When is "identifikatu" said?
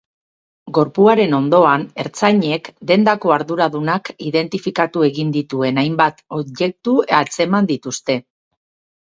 4.31-5.05